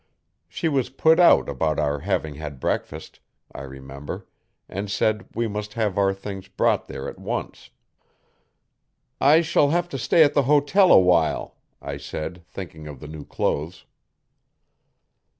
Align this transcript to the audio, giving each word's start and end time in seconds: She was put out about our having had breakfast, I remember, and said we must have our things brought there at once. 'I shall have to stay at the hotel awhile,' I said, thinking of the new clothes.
She 0.47 0.67
was 0.67 0.89
put 0.89 1.19
out 1.19 1.47
about 1.47 1.77
our 1.77 1.99
having 1.99 2.33
had 2.33 2.59
breakfast, 2.59 3.19
I 3.53 3.61
remember, 3.61 4.25
and 4.67 4.89
said 4.89 5.27
we 5.35 5.47
must 5.47 5.75
have 5.75 5.95
our 5.95 6.11
things 6.11 6.47
brought 6.47 6.87
there 6.87 7.07
at 7.07 7.19
once. 7.19 7.69
'I 9.19 9.41
shall 9.41 9.69
have 9.69 9.87
to 9.89 9.99
stay 9.99 10.23
at 10.23 10.33
the 10.33 10.41
hotel 10.49 10.91
awhile,' 10.91 11.55
I 11.83 11.97
said, 11.97 12.43
thinking 12.47 12.87
of 12.87 12.99
the 12.99 13.07
new 13.07 13.25
clothes. 13.25 13.85